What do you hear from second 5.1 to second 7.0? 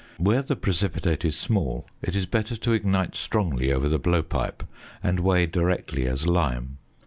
weigh directly as lime.